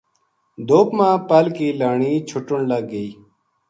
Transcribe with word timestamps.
دھُپ 0.67 0.87
ما 0.97 1.09
پل 1.29 1.45
کی 1.55 1.67
لانی 1.79 2.13
چھُٹن 2.29 2.59
لگ 2.71 2.83
گئی 2.91 3.09